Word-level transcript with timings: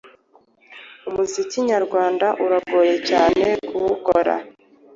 Umuziki 1.09 1.57
nyarwanda 1.69 2.27
uragoye 2.45 2.95
cyane 3.09 3.45
kuwukora 3.67 4.35